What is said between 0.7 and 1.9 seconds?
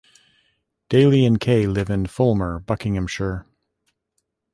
Daly and Kay